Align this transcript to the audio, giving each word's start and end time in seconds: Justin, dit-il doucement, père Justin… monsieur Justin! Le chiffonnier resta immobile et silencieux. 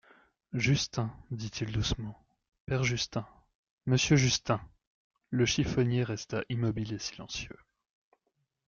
Justin, 0.53 1.11
dit-il 1.29 1.71
doucement, 1.71 2.17
père 2.65 2.83
Justin… 2.83 3.23
monsieur 3.85 4.15
Justin! 4.15 4.59
Le 5.29 5.45
chiffonnier 5.45 6.03
resta 6.03 6.41
immobile 6.49 6.93
et 6.93 6.97
silencieux. 6.97 7.55